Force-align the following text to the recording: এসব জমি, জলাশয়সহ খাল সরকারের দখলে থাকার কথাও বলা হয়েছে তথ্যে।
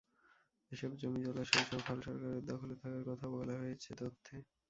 এসব 0.71 0.91
জমি, 0.95 1.19
জলাশয়সহ 1.25 1.79
খাল 1.85 1.99
সরকারের 2.01 2.43
দখলে 2.45 2.75
থাকার 2.81 3.03
কথাও 3.09 3.31
বলা 3.35 3.55
হয়েছে 3.57 3.89
তথ্যে। 3.99 4.35